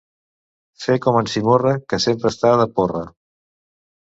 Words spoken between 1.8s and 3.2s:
que sempre està de porra.